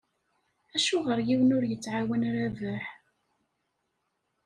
[0.75, 2.85] Acuɣer yiwen ur yettɛawan Rabaḥ?